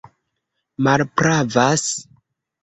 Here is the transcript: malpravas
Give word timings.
malpravas 0.85 1.83